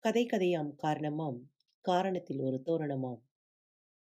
[0.00, 1.38] கதை கதையாம் காரணமாம்
[1.88, 3.20] காரணத்தில் ஒரு தோரணமாம்.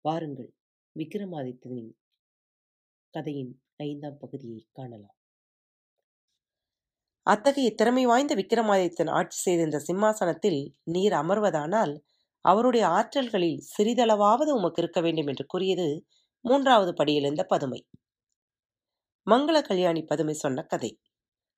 [0.01, 0.53] வாருங்கள்
[0.99, 1.91] விக்ரமாதித்தனின்
[3.09, 5.15] கதையின் ஐந்தாம் பகுதியை காணலாம்.
[7.23, 11.99] அத்தகைய திறமை வாய்ந்த விக்ரமாதித்தன் ஆட்சி செய்த இந்த சிம்மாசனத்தில் நீர் அமர்வதானால்
[12.41, 16.05] அவருடைய ஆற்றல்களில் சிறிதளவாவது உமக்கு இருக்க வேண்டும் என்று கூறியது
[16.41, 17.85] மூன்றாவது படியிலிருந்த பதுமை.
[19.25, 20.99] மங்கள கல்யாணி பதுமை சொன்ன கதை.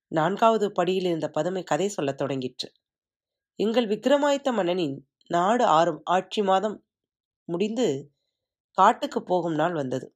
[0.08, 2.70] நான்காவது படியில் இருந்த பதுமை கதை சொல்லத் தொடங்கிற்று.
[3.56, 6.86] எங்கள் விக்ரமாயத்த மன்னனின் நாடு ஆறும் ஆட்சி மாதம்
[7.44, 8.12] முடிந்து
[8.72, 10.16] காட்டுக்கு போகும் நாள் வந்தது.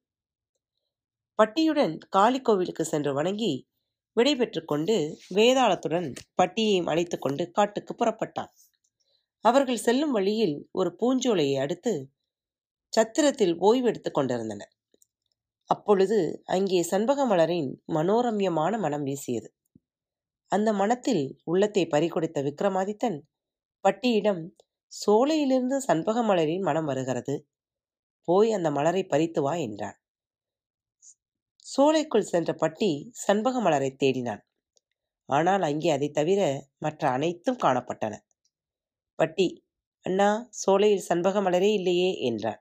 [1.38, 3.68] பட்டியுடன் காளி கோவிலுக்கு சென்று வணங்கி
[4.16, 8.52] விடைபெற்று கொண்டு வேதாளத்துடன் பட்டியையும் அழைத்து கொண்டு காட்டுக்கு புறப்பட்டான்.
[9.40, 12.12] அவர்கள் செல்லும் வழியில் ஒரு பூஞ்சோலையை அடுத்து
[12.88, 14.75] சத்திரத்தில் ஓய்வெடுத்துக் கொண்டிருந்தனர்.
[15.70, 19.48] அப்பொழுது அங்கே சண்பக மலரின் மனோரம்யமான மனம் வீசியது.
[20.52, 23.18] அந்த மனத்தில் உள்ளத்தை பறிகொடுத்த விக்ரமாதித்தன்
[23.84, 24.42] பட்டியிடம்
[24.92, 27.34] சோலையிலிருந்து சண்பக மலரின் மனம் வருகிறது.
[28.28, 29.96] போய் அந்த மலரை பறித்து வா என்றான்.
[31.66, 32.90] சோலைக்குள் சென்ற பட்டி
[33.24, 34.42] சண்பக மலரை தேடினான்.
[35.28, 36.40] ஆனால் அங்கே அதை தவிர
[36.78, 38.14] மற்ற அனைத்தும் காணப்பட்டன.
[39.18, 39.48] பட்டி
[40.06, 40.28] அண்ணா
[40.62, 42.60] சோலையில் சண்பக மலரே இல்லையே என்றான்.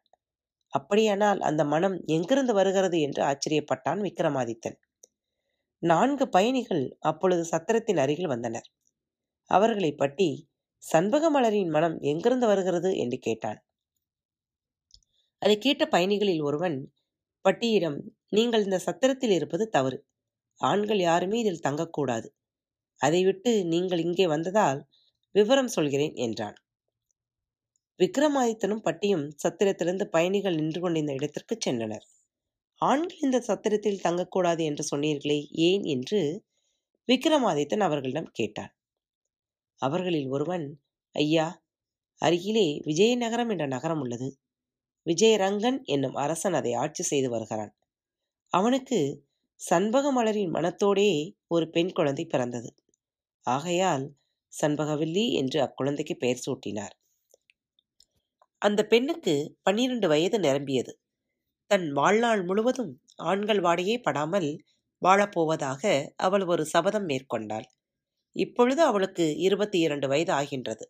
[0.76, 4.78] அப்படியானால் அந்த மனம் எங்கிருந்து வருகிறது என்று ஆச்சரியப்பட்டான் விக்ரமாதித்தன்
[5.84, 8.68] நான்கு பயணிகள் அப்பொழுது சத்திரத்தின் அருகில் வந்தனர்.
[9.52, 10.28] அவர்களை பற்றி
[10.84, 13.60] சண்பக மலரின் மனம் எங்கிருந்து வருகிறது என்று கேட்டான்.
[15.42, 16.78] அதை கேட்ட பயணிகளில் ஒருவன்
[17.46, 17.98] பட்டியிடம்
[18.30, 19.98] நீங்கள் இந்த சத்திரத்தில் இருப்பது தவறு.
[20.62, 22.28] ஆண்கள் யாருமே இதில் தங்கக்கூடாது.
[23.02, 24.82] அதை விட்டு நீங்கள் இங்கே வந்ததால்
[25.36, 26.58] விவரம் சொல்கிறேன் என்றான்.
[28.00, 32.06] விக்ரமாதித்தனும் பட்டியும் சத்திரத்திலிருந்து பயணிகள் நின்று கொண்டிருந்த இடத்திற்கு சென்றனர்.
[32.82, 35.84] ஆண்கள் இந்த சத்திரத்தில் தங்கக்கூடாது என்று சொன்னீர்களே ஏன்?
[35.84, 36.44] என்று
[37.08, 38.74] விக்ரமாதித்தன் அவர்களிடம் கேட்டான்.
[39.82, 40.66] அவர்களில் ஒருவன்
[41.16, 41.64] ஐயா
[42.22, 44.38] அருகிலே விஜயநகரம் என்ற நகரம் உள்ளது.
[45.06, 47.74] விஜயரங்கன் என்னும் அரசன் அதை ஆட்சி செய்து வருகிறான்.
[48.54, 49.00] அவனுக்கு
[49.60, 51.10] சண்பக மலரின் மனத்தோடே
[51.48, 52.70] ஒரு பெண் குழந்தை பிறந்தது.
[53.46, 54.06] ஆகையால்
[54.62, 56.96] சண்பகவில்லி என்று அக்குழந்தைக்கு பெயர் சூட்டினார்.
[58.62, 59.34] அந்த பெண்ணுக்கு
[59.64, 60.92] பன்னிரண்டு வயது நிரம்பியது.
[61.72, 62.92] தன் வாழ்நாள் முழுவதும்
[63.24, 64.50] ஆண்கள் வாடையே படாமல்
[65.02, 65.84] வாழப்போவதாக
[66.16, 67.68] அவள் ஒரு சபதம் மேற்கொண்டாள்.
[68.36, 70.86] இப்பொழுது அவளுக்கு இருபத்தி இரண்டு வயது ஆகின்றது.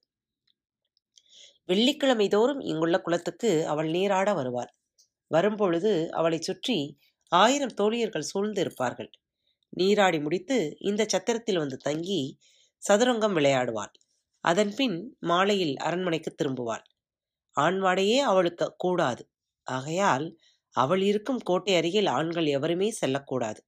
[1.70, 4.72] வெள்ளிக்கிழமை தோறும் இங்குள்ள குளத்துக்கு அவள் நீராட வருவாள்.
[5.32, 6.78] வரும்பொழுது அவளை சுற்றி
[7.32, 9.12] ஆயிரம் தோழியர்கள் சூழ்ந்து இருப்பார்கள்
[9.74, 12.22] நீராடி முடித்து இந்த சத்திரத்தில் வந்து தங்கி
[12.84, 13.94] சதுரங்கம் விளையாடுவாள்.
[14.44, 16.86] அதன்பின் மாலையில் அரண்மனைக்கு திரும்புவாள்.
[17.58, 19.24] ஆண்வாடையே அவளுக்கு கூடாது.
[19.68, 20.26] ஆகையால்
[20.76, 23.62] அவள் இருக்கும் கோட்டை அருகில் ஆண்கள் எவருமே செல்லக்கூடாது.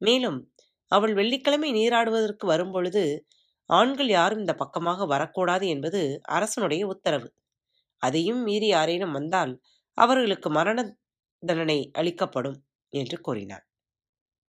[0.00, 0.38] மேலும்
[0.92, 3.02] அவள் வெள்ளிக்கிழமை நீராடுவதற்கு வரும்பொழுது
[3.70, 7.28] ஆண்கள் யாரும் இந்த பக்கமாக வரக்கூடாது என்பது அரசனுடைய உத்தரவு.
[8.02, 9.52] அதையும் மீறி யாரேனும் வந்தால்
[9.98, 10.78] அவர்களுக்கு மரண
[11.42, 12.58] தண்டனை அளிக்கப்படும்
[12.92, 13.64] என்று கூறினான்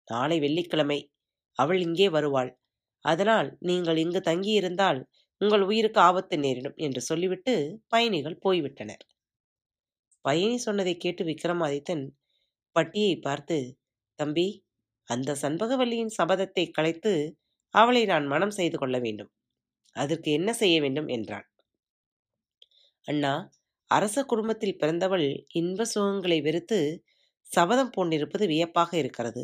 [0.09, 0.99] நாளை வெள்ளிக்கிழமை
[1.59, 2.51] அவள் இங்கே வருவாள்.
[3.05, 5.01] அதனால் நீங்கள் இங்கு தங்கியிருந்தால்
[5.43, 7.55] உங்கள் உயிருக்கு ஆபத்து நேரிடும் என்று சொல்லிவிட்டு
[7.89, 9.05] பயணிகள் போய்விட்டனர்.
[10.25, 12.03] பயணி சொன்னதை கேட்டு விக்ரமாதித்தன்
[12.77, 13.59] பட்டியை பார்த்து
[14.19, 14.47] தம்பி
[15.09, 17.15] அந்த சண்பகவல்லியின் சபதத்தை கலைத்து
[17.75, 19.31] அவளை நான் மனம் செய்து கொள்ள வேண்டும்.
[19.97, 21.09] அதற்கு என்ன செய்ய வேண்டும்?
[21.09, 21.47] என்றான்.
[23.07, 23.33] அண்ணா
[23.91, 26.79] அரச குடும்பத்தில் பிறந்தவள் இன்ப சுகங்களை வெறுத்து
[27.51, 29.43] சபதம் பூண்டிருப்பது வியப்பாக இருக்கிறது.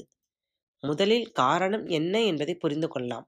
[0.83, 3.27] முதலில் காரணம் என்ன என்பதை புரிந்து கொள்ளலாம்.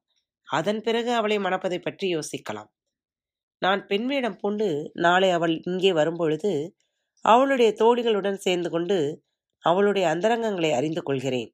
[0.50, 2.70] அதன் பிறகு அவளை மணப்பதை பற்றி யோசிக்கலாம்.
[3.62, 4.68] நான் பெண் வேடம் பூண்டு
[5.00, 6.52] நாளை அவள் இங்கே வரும்பொழுது
[7.24, 8.98] அவளுடைய தோழிகளுடன் சேர்ந்து கொண்டு
[9.64, 11.50] அவளுடைய அந்தரங்கங்களை அறிந்து கொள்கிறேன்.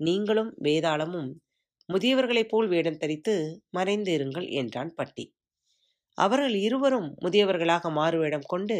[0.00, 1.30] நீங்களும் வேதாளமும்
[1.88, 3.34] முதியவர்களைப் போல் வேடம் தரித்து
[3.70, 5.24] மறைந்து இருங்கள் என்றான் பட்டி.
[6.18, 8.78] அவர்கள் இருவரும் முதியவர்களாக மாறுவேடம் கொண்டு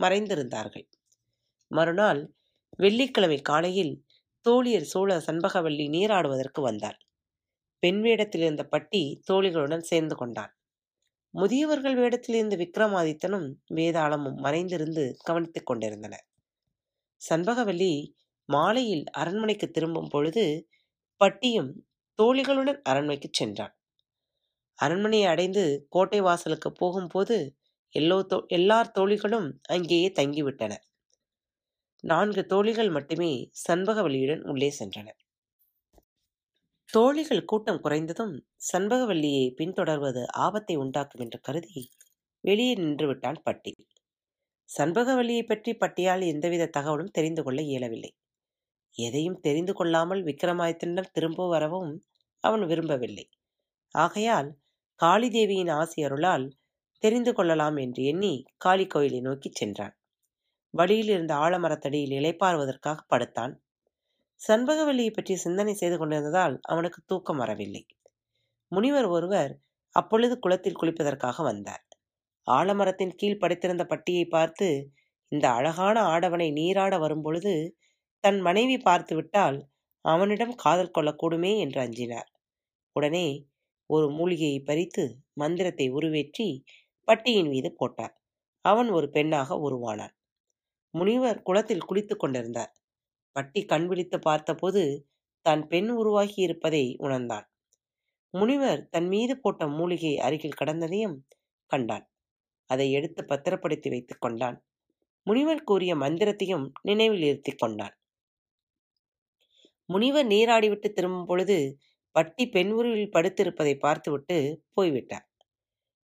[0.00, 0.86] மறைந்திருந்தார்கள்.
[1.70, 2.22] மறுநாள்
[2.78, 3.94] வெள்ளிக்கிழமை காலையில்
[4.46, 6.98] தோழியர் சோழ சண்பகவல்லி நீராடுவதற்கு வந்தாள்
[7.82, 10.52] பெண் வேடத்தில் இருந்த பட்டி தோழிகளுடன் சேர்ந்து கொண்டான்.
[11.34, 16.24] முதியவர்கள் வேடத்தில் இருந்த விக்ரமாதித்தனும் வேதாளமும் மறைந்திருந்து கவனித்துக் கொண்டிருந்தனர்.
[17.20, 17.92] சண்பகவல்லி
[18.48, 20.44] மாலையில் அரண்மனைக்கு திரும்பும் பொழுது
[21.20, 21.70] பட்டியும்
[22.18, 23.74] தோழிகளுடன் அரண்மனைக்கு சென்றான்.
[24.78, 27.38] அரண்மனையை அடைந்து கோட்டை வாசலுக்கு போகும்போது
[27.94, 30.84] எல்லோ தோ எல்லார் தோழிகளும் அங்கேயே தங்கிவிட்டனர்.
[32.04, 33.32] நான்கு தோழிகள் மட்டுமே
[33.68, 35.18] சண்பகவல்லியுடன் உள்ளே சென்றனர்.
[36.92, 38.32] தோழிகள் கூட்டம் குறைந்ததும்
[38.70, 41.82] சண்பகவல்லியை பின்தொடர்வது ஆபத்தை உண்டாக்கும் என்று கருதி
[42.44, 43.72] வெளியே நின்று விட்டான் பட்டி.
[44.68, 48.12] சண்பகவல்லியை பற்றி பட்டியால் எந்தவித தகவலும் தெரிந்து கொள்ள இயலவில்லை.
[48.96, 51.92] எதையும் தெரிந்து கொள்ளாமல் விக்ரமாதித்தனிடம் திரும்ப வரவும்
[52.44, 53.26] அவன் விரும்பவில்லை.
[53.94, 54.50] ஆகையால்
[55.00, 56.46] காளிதேவியின் ஆசியருளால்
[57.02, 59.94] தெரிந்து கொள்ளலாம் என்று எண்ணி காளி கோயிலை நோக்கிச் சென்றான்.
[60.74, 63.54] வழியில் இருந்த ஆலமரத்தடியில் இலைப்பாறுவதற்காக படுத்தான்.
[64.40, 67.82] சண்பகவல்லியை பற்றி சிந்தனை செய்து கொண்டிருந்ததால் அவனுக்கு தூக்கம் வரவில்லை.
[68.72, 69.52] முனிவர் ஒருவர்
[69.94, 71.84] அப்பொழுது குளத்தில் குளிப்பதற்காக வந்தார்.
[72.46, 74.68] ஆலமரத்தின் கீழ் படுத்திருந்த பட்டியை பார்த்து
[75.28, 77.52] இந்த அழகான ஆடவனை நீராட வரும்பொழுது
[78.20, 79.58] தன் மனைவி பார்த்து விட்டால்
[80.04, 82.30] அவனிடம் காதல் கொள்ளக்கூடுமே என்று அஞ்சினார்.
[82.96, 83.26] உடனே
[83.86, 86.48] ஒரு மூலிகையை பறித்து மந்திரத்தை உருவேற்றி
[87.08, 88.14] பட்டியின் மீது போட்டார்.
[88.64, 90.14] அவன் ஒரு பெண்ணாக உருவானான்.
[90.94, 92.72] முனிவர் குளத்தில் குளித்துக் கொண்டிருந்தார்.
[93.36, 95.08] பட்டி கண் விழித்து பார்த்தபோது
[95.46, 97.46] தான் பெண் உருவாகி இருப்பதை உணர்ந்தான்.
[98.34, 101.16] முனிவர் தன் மீது போட்ட மூலிகை அருகில் கடந்ததையும்
[101.66, 102.06] கண்டான்.
[102.70, 104.58] அதை எடுத்து பத்திரப்படுத்தி வைத்துக் கொண்டான்.
[105.26, 107.94] முனிவர் கூறிய மந்திரத்தையும் நினைவில் இருத்திக் கொண்டான்.
[109.84, 111.78] முனிவர் நீராடிவிட்டு திரும்பும் பொழுது
[112.10, 114.36] பட்டி பெண் உருவில் படுத்திருப்பதை பார்த்துவிட்டு
[114.72, 115.26] போய்விட்டார்.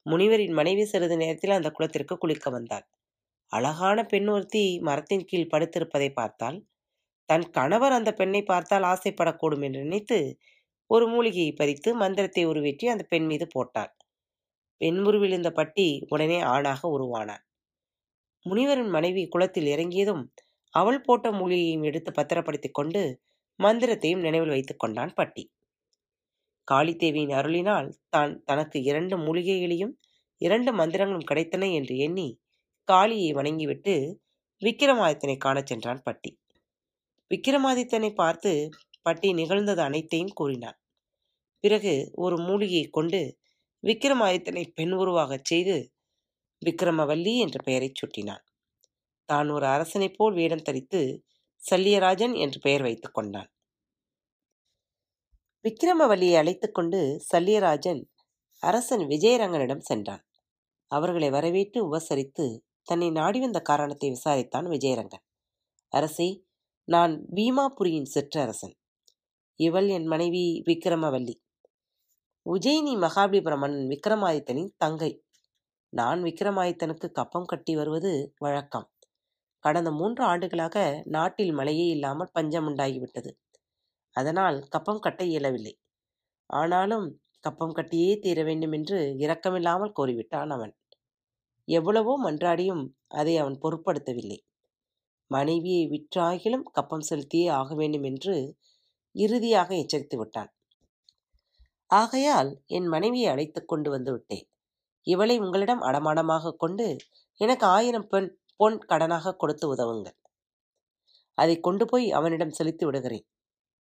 [0.06, 2.87] முனிவரின் மனைவி சிறிது நேரத்தில் அந்த குளத்திற்கு குளிக்க வந்தாள்.
[3.52, 6.58] அழகான பெண் ஒருத்தி மரத்தின் கீழ் படுத்திருப்பதை பார்த்தால்
[7.28, 10.19] தன் கணவர் அந்த பெண்ணை பார்த்தால் ஆசைப்படக்கூடும் என்று நினைத்து
[10.90, 13.93] ஒரு மூலிகையை பறித்து மந்திரத்தை உருவேற்றி அந்த பெண் மீது போட்டார்
[14.81, 17.44] பெண்முருவில் இருந்த பட்டி உடனே ஆணாக உருவானான்
[18.46, 20.25] முனிவரின் மனைவி குளத்தில் இறங்கியதும்
[20.75, 23.02] அவள் போட்ட மூலிகையும் எடுத்து பத்திரப்படுத்திக் கொண்டு
[23.58, 25.44] மந்திரத்தையும் நினைவில் வைத்துக் கொண்டான் பட்டி.
[26.69, 29.94] காளித்தேவியின் அருளினால் தான் தனக்கு இரண்டு மூலிகைகளையும்
[30.40, 32.29] இரண்டு மந்திரங்களும் கிடைத்தன என்று எண்ணி
[32.88, 33.94] காளியை வணங்கிவிட்டு
[34.62, 36.31] விக்கிரமாதித்தனை காணச் சென்றான் பட்டி.
[37.31, 38.70] விக்கிரமாதித்தனை பார்த்து
[39.02, 40.78] பட்டி நிகழ்ந்தது அனைத்தையும் கூறினான்
[41.61, 43.38] பிறகு ஒரு மூலிகையை கொண்டு
[43.84, 45.90] விக்கிரமாதித்தனை பெண் உருவாகச் செய்து
[46.67, 48.44] விக்ரமவல்லி என்ற பெயரைச் சுட்டினான்.
[49.25, 51.25] தான் ஒரு அரசனைப் போல் வேடம் தரித்து
[51.70, 53.50] சல்லியராஜன் என்று பெயர் வைத்துக் கொண்டான்.
[55.64, 58.02] விக்கிரமவல்லியை அழைத்து கொண்டு சல்லியராஜன்
[58.62, 60.22] அரசன் விஜயரங்கனிடம் சென்றான்.
[60.90, 62.46] அவர்களை வரவேற்று உபசரித்து
[62.82, 65.25] தன்னை நாடி வந்த காரணத்தை விசாரித்தான் விஜயரங்கன்.
[65.93, 66.45] அரசே
[66.88, 68.75] நான் பீமாபுரியின் சிற்றரசன்.
[69.61, 71.35] இவள் என் மனைவி விக்ரமவல்லி
[72.47, 75.11] உஜயினி மகாபலிபுரம் மன்னன் விக்ரமாதித்தனின் தங்கை.
[75.93, 78.87] நான் விக்ரமாதித்தனுக்கு கப்பம் கட்டி வருவது வழக்கம்.
[79.65, 83.32] கடந்த மூன்று ஆண்டுகளாக நாட்டில் மழையே இல்லாமல் பஞ்சம் உண்டாகிவிட்டது
[84.17, 85.75] அதனால் கப்பம் கட்ட இயலவில்லை.
[86.50, 87.06] ஆனாலும்
[87.41, 90.75] கப்பம் கட்டியே தீர வேண்டும் என்று இரக்கமில்லாமல் கோரிவிட்டான் அவன்.
[91.69, 92.85] எவ்வளவோ மன்றாடியும்
[93.15, 94.39] அதை அவன் பொருட்படுத்தவில்லை.
[95.26, 98.56] மனைவியை விற்றாகிலும் கப்பம் செலுத்தியே ஆக வேண்டும் என்று
[99.14, 100.50] இறுதியாக எச்சரித்து விட்டான்.
[101.90, 104.46] ஆகையால் என் மனைவியை அழைத்து கொண்டு வந்து விட்டேன்.
[105.02, 106.96] இவளை உங்களிடம் அடமானமாக கொண்டு
[107.40, 110.17] எனக்கு ஆயிரம் பெண் பொன் கடனாக கொடுத்து உதவுங்கள்.
[111.34, 113.26] அதை கொண்டு போய் அவனிடம் செலுத்தி விடுகிறேன்.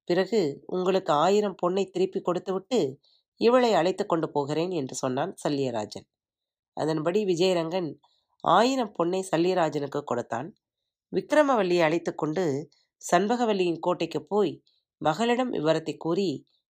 [0.04, 3.00] பிறகு உங்களுக்கு ஆயிரம் பொன்னை திருப்பி கொடுத்துவிட்டு
[3.36, 6.08] இவளை அழைத்து கொண்டு போகிறேன் என்று சொன்னான் சல்லியராஜன்.
[6.78, 7.90] அதன்படி விஜயரங்கன்
[8.44, 10.50] ஆயிரம் பொன்னை சல்லியராஜனுக்கு கொடுத்தான்.
[11.14, 12.44] விக்ரமவல்லியை அழைத்து கொண்டு
[13.02, 14.52] சண்பகவல்லியின் கோட்டைக்கு போய்
[15.02, 16.30] மகளிடம் விவரத்தை கூறி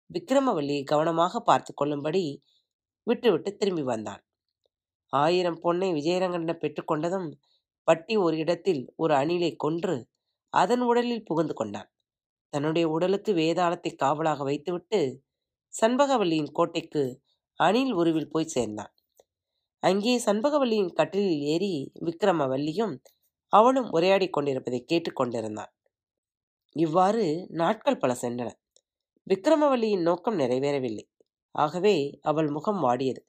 [0.10, 2.24] விக்ரமவல்லியை கவனமாக பார்த்து கொள்ளும்படி
[3.08, 4.22] விட்டுவிட்டு திரும்பி வந்தான்.
[5.14, 7.30] ஆயிரம் பொன்னை விஜயரங்கனிடம் பெற்றுக்கொண்டதும்
[7.88, 9.96] பட்டி ஒரு இடத்தில் ஒரு அணிலை கொன்று
[10.54, 11.90] அதன் உடலில் புகுந்து கொண்டான்.
[12.54, 15.00] தன்னுடைய உடலுக்கு வேதாளத்தை காவலாக வைத்துவிட்டு
[15.74, 17.04] சண்பகவல்லியின் கோட்டைக்கு
[17.60, 18.92] அணில் உருவில் போய் சேர்ந்தான்.
[19.84, 21.74] அங்கே சண்பகவல்லியின் கட்டிலில் ஏறி
[22.08, 22.96] விக்ரமவல்லியும்
[23.54, 25.72] அவனும் உரையாடி கொண்டிருப்பதை கேட்டுக்கொண்டிருந்தான்
[26.76, 28.50] இவ்வாறு நாட்கள் பல சென்றன.
[29.28, 31.06] விக்ரமவல்லியின் நோக்கம் நிறைவேறவில்லை.
[31.56, 33.22] ஆகவே அவள் முகம் வாடியது.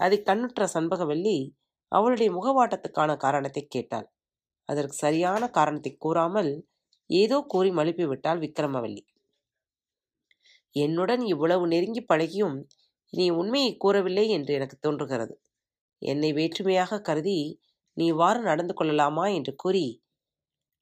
[0.00, 1.36] அதை கண்ணுற்ற சண்பகவல்லி
[1.92, 4.08] அவளுடைய முகவாட்டத்துக்கான காரணத்தை கேட்டாள்.
[4.68, 6.52] அதற்கு சரியான காரணத்தை கூறாமல்
[7.10, 9.02] ஏதோ கூறி மழுப்பி விட்டாள் விக்ரமவல்லி
[10.76, 12.56] என்னுடன் இவ்வளவு நெருங்கி பழகியும்
[13.12, 15.34] நீ உண்மையை கூறவில்லை என்று எனக்கு தோன்றுகிறது.
[16.02, 17.38] என்னை வேற்றுமையாக கருதி
[17.96, 19.26] நீ வாறு நடந்து கொள்ளலாமா?
[19.28, 19.86] என்று கூறி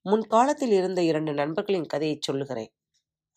[0.05, 2.71] முன்காலத்தில் இருந்த இரண்டு நண்பர்களின் கதையை சொல்லுகிறேன்.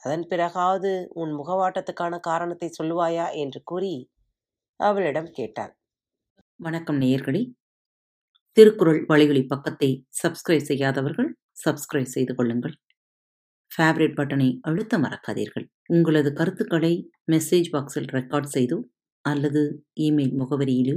[0.02, 3.26] அதன் பிறகாவது உன் முகவாட்டத்துக்கான காரணத்தை சொல்லுவாயா?
[3.34, 3.94] என்று கூறி
[4.80, 5.72] அவளிடம் கேட்டாள்
[6.60, 7.42] வணக்கம் நேயர்களே.
[8.56, 9.88] திருக்குறள் வழிகளி பக்கத்தை
[10.22, 11.30] சப்ஸ்கிரைப் செய்யாதவர்கள்
[11.64, 12.74] சப்ஸ்கிரைப் செய்து கொள்ளுங்கள்.
[13.72, 15.66] ஃபேவரட் பட்டனை அழுத்த மறக்காதீர்கள்.
[15.86, 16.92] உங்களது கருத்துக்களை
[17.32, 18.78] மெசேஜ் பாக்ஸில் ரெக்கார்ட் செய்தோ
[19.24, 19.62] அல்லது
[20.00, 20.96] இமெயில் முகவரியிலோ